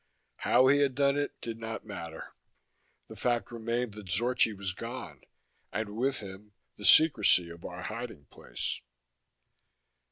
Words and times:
How 0.37 0.65
he 0.65 0.79
had 0.79 0.95
done 0.95 1.15
it 1.15 1.39
did 1.41 1.59
not 1.59 1.85
matter. 1.85 2.33
The 3.05 3.15
fact 3.15 3.51
remained 3.51 3.93
that 3.93 4.07
Zorchi 4.09 4.51
was 4.51 4.73
gone 4.73 5.21
and, 5.71 5.95
with 5.95 6.21
him, 6.21 6.53
the 6.75 6.85
secrecy 6.85 7.51
of 7.51 7.63
our 7.63 7.83
hiding 7.83 8.25
place. 8.31 8.81